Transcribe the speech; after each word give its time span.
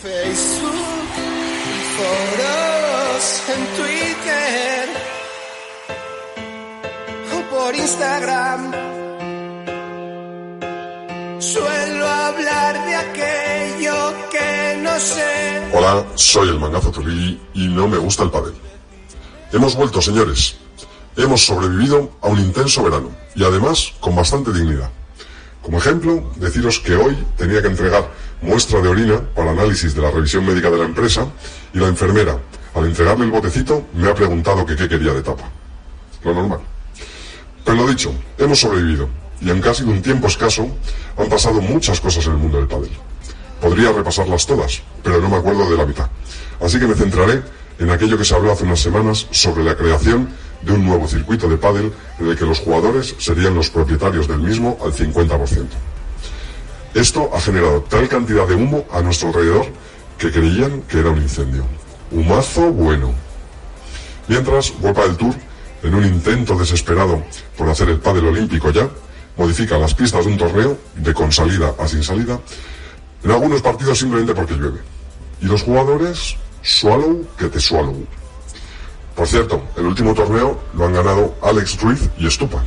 Facebook, 0.00 1.10
foros 1.96 3.42
en 3.48 3.60
Twitter 3.76 4.88
o 7.34 7.54
por 7.54 7.74
Instagram. 7.74 8.72
Suelo 11.38 12.08
hablar 12.08 12.86
de 12.86 12.94
aquello 12.94 14.14
que 14.30 14.80
no 14.82 14.98
sé. 14.98 15.70
Hola, 15.72 16.04
soy 16.14 16.48
el 16.48 16.58
mangazo 16.58 16.90
Turri 16.90 17.40
y 17.54 17.68
no 17.68 17.86
me 17.88 17.98
gusta 17.98 18.24
el 18.24 18.30
pádel. 18.30 18.54
Hemos 19.52 19.76
vuelto, 19.76 20.00
señores. 20.00 20.56
Hemos 21.16 21.44
sobrevivido 21.44 22.10
a 22.22 22.28
un 22.28 22.38
intenso 22.38 22.82
verano 22.82 23.10
y 23.34 23.44
además 23.44 23.92
con 24.00 24.16
bastante 24.16 24.52
dignidad. 24.52 24.90
Como 25.62 25.78
ejemplo, 25.78 26.32
deciros 26.36 26.80
que 26.80 26.96
hoy 26.96 27.16
tenía 27.36 27.62
que 27.62 27.68
entregar 27.68 28.10
muestra 28.40 28.80
de 28.80 28.88
orina 28.88 29.20
para 29.34 29.52
análisis 29.52 29.94
de 29.94 30.02
la 30.02 30.10
revisión 30.10 30.44
médica 30.44 30.70
de 30.70 30.78
la 30.78 30.84
empresa 30.84 31.26
y 31.72 31.78
la 31.78 31.86
enfermera, 31.86 32.36
al 32.74 32.86
entregarle 32.86 33.24
el 33.24 33.30
botecito, 33.30 33.86
me 33.94 34.10
ha 34.10 34.14
preguntado 34.14 34.66
que 34.66 34.74
qué 34.74 34.88
quería 34.88 35.12
de 35.12 35.22
tapa. 35.22 35.44
Lo 36.24 36.34
normal. 36.34 36.60
Pero 37.64 37.76
lo 37.76 37.86
dicho, 37.86 38.12
hemos 38.38 38.60
sobrevivido 38.60 39.08
y 39.40 39.50
ha 39.50 39.74
sido 39.74 39.90
un 39.90 40.02
tiempo 40.02 40.26
escaso, 40.26 40.68
han 41.16 41.28
pasado 41.28 41.60
muchas 41.60 42.00
cosas 42.00 42.26
en 42.26 42.32
el 42.32 42.38
mundo 42.38 42.58
del 42.58 42.68
pádel. 42.68 42.90
Podría 43.60 43.92
repasarlas 43.92 44.46
todas, 44.46 44.82
pero 45.02 45.20
no 45.20 45.28
me 45.28 45.36
acuerdo 45.36 45.68
de 45.70 45.76
la 45.76 45.86
mitad. 45.86 46.08
Así 46.60 46.78
que 46.78 46.86
me 46.86 46.94
centraré 46.94 47.42
en 47.78 47.90
aquello 47.90 48.18
que 48.18 48.24
se 48.24 48.34
habló 48.34 48.52
hace 48.52 48.64
unas 48.64 48.80
semanas 48.80 49.26
sobre 49.30 49.64
la 49.64 49.76
creación 49.76 50.28
de 50.62 50.72
un 50.72 50.84
nuevo 50.84 51.06
circuito 51.08 51.48
de 51.48 51.56
pádel 51.56 51.92
en 52.18 52.28
el 52.28 52.36
que 52.36 52.44
los 52.44 52.60
jugadores 52.60 53.14
serían 53.18 53.54
los 53.54 53.70
propietarios 53.70 54.28
del 54.28 54.38
mismo 54.38 54.78
al 54.82 54.92
50%. 54.92 55.66
Esto 56.94 57.30
ha 57.34 57.40
generado 57.40 57.82
tal 57.82 58.08
cantidad 58.08 58.46
de 58.46 58.54
humo 58.54 58.84
a 58.92 59.00
nuestro 59.00 59.28
alrededor 59.28 59.66
que 60.18 60.30
creían 60.30 60.82
que 60.82 60.98
era 60.98 61.10
un 61.10 61.22
incendio. 61.22 61.64
Humazo 62.10 62.70
bueno. 62.70 63.12
Mientras, 64.28 64.72
World 64.80 64.98
del 64.98 65.16
Tour, 65.16 65.34
en 65.82 65.94
un 65.94 66.04
intento 66.04 66.56
desesperado 66.56 67.22
por 67.56 67.68
hacer 67.68 67.88
el 67.88 67.98
pádel 67.98 68.26
olímpico 68.26 68.70
ya, 68.70 68.88
modifica 69.36 69.78
las 69.78 69.94
pistas 69.94 70.24
de 70.24 70.32
un 70.32 70.38
torneo 70.38 70.78
de 70.94 71.14
con 71.14 71.32
salida 71.32 71.74
a 71.78 71.88
sin 71.88 72.02
salida 72.02 72.38
en 73.24 73.30
algunos 73.30 73.62
partidos 73.62 73.98
simplemente 73.98 74.34
porque 74.34 74.54
llueve. 74.54 74.80
Y 75.40 75.46
los 75.46 75.62
jugadores, 75.62 76.36
swallow 76.62 77.26
que 77.36 77.48
te 77.48 77.60
swallow. 77.60 78.06
Por 79.14 79.26
cierto, 79.28 79.62
el 79.76 79.86
último 79.86 80.14
torneo 80.14 80.58
lo 80.74 80.86
han 80.86 80.94
ganado 80.94 81.34
Alex 81.42 81.80
Ruiz 81.80 82.08
y 82.18 82.26
Estupa, 82.26 82.62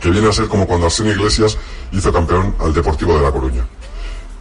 que 0.00 0.10
viene 0.10 0.28
a 0.28 0.32
ser 0.32 0.48
como 0.48 0.66
cuando 0.66 0.86
Arsenio 0.86 1.12
Iglesias 1.12 1.56
hizo 1.92 2.12
campeón 2.12 2.54
al 2.60 2.74
Deportivo 2.74 3.14
de 3.16 3.22
La 3.22 3.32
Coruña. 3.32 3.66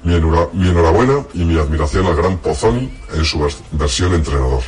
Mi, 0.03 0.13
enhora- 0.15 0.49
mi 0.53 0.69
enhorabuena 0.69 1.25
y 1.33 1.43
mi 1.45 1.57
admiración 1.57 2.05
al 2.05 2.15
gran 2.15 2.37
Pozzoni 2.37 2.99
en 3.13 3.25
su 3.25 3.39
vers- 3.39 3.57
versión 3.71 4.13
entrenador. 4.13 4.61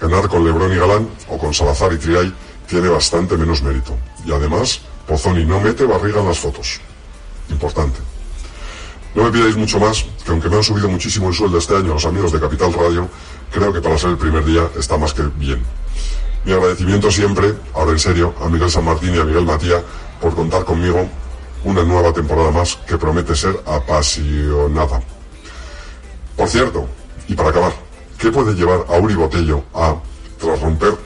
Ganar 0.00 0.28
con 0.28 0.44
Lebrón 0.44 0.72
y 0.72 0.76
Galán 0.76 1.08
o 1.28 1.38
con 1.38 1.54
Salazar 1.54 1.92
y 1.92 1.98
Triay 1.98 2.32
tiene 2.68 2.88
bastante 2.88 3.36
menos 3.36 3.62
mérito. 3.62 3.96
Y 4.26 4.32
además, 4.32 4.80
Pozzoni 5.08 5.44
no 5.44 5.60
mete 5.60 5.84
barriga 5.84 6.20
en 6.20 6.28
las 6.28 6.38
fotos. 6.38 6.80
Importante. 7.48 7.98
No 9.14 9.22
me 9.22 9.30
pidáis 9.30 9.56
mucho 9.56 9.78
más, 9.78 10.04
que 10.24 10.32
aunque 10.32 10.48
me 10.48 10.56
han 10.56 10.64
subido 10.64 10.88
muchísimo 10.88 11.28
el 11.28 11.34
sueldo 11.34 11.58
este 11.58 11.76
año 11.76 11.94
los 11.94 12.04
amigos 12.04 12.32
de 12.32 12.40
Capital 12.40 12.72
Radio, 12.72 13.08
creo 13.52 13.72
que 13.72 13.80
para 13.80 13.96
ser 13.96 14.10
el 14.10 14.18
primer 14.18 14.44
día 14.44 14.68
está 14.76 14.98
más 14.98 15.14
que 15.14 15.22
bien. 15.36 15.62
Mi 16.44 16.52
agradecimiento 16.52 17.10
siempre, 17.10 17.54
ahora 17.74 17.92
en 17.92 17.98
serio, 17.98 18.34
a 18.42 18.48
Miguel 18.48 18.70
San 18.70 18.84
Martín 18.84 19.14
y 19.14 19.18
a 19.18 19.24
Miguel 19.24 19.44
Matía 19.44 19.82
por 20.20 20.34
contar 20.34 20.64
conmigo 20.64 21.08
una 21.62 21.84
nueva 21.84 22.12
temporada 22.12 22.50
más 22.50 22.76
que 22.86 22.98
promete 22.98 23.36
ser 23.36 23.58
apasionada. 23.66 25.00
Por 26.36 26.48
cierto, 26.48 26.88
y 27.28 27.34
para 27.34 27.50
acabar, 27.50 27.72
¿qué 28.18 28.30
puede 28.30 28.52
llevar 28.54 28.84
a 28.88 28.98
Uri 28.98 29.14
Botello 29.14 29.64
a, 29.74 29.94
tras 30.38 30.60
romper, 30.60 30.96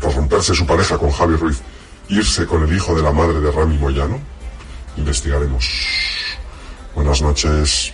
tras 0.00 0.14
romperse 0.14 0.54
su 0.54 0.66
pareja 0.66 0.96
con 0.96 1.10
Javi 1.10 1.36
Ruiz, 1.36 1.60
irse 2.08 2.46
con 2.46 2.62
el 2.62 2.74
hijo 2.74 2.94
de 2.94 3.02
la 3.02 3.12
madre 3.12 3.38
de 3.38 3.52
Rami 3.52 3.76
Moyano? 3.76 4.18
Investigaremos. 4.96 6.11
Buenas 6.94 7.22
noches. 7.22 7.92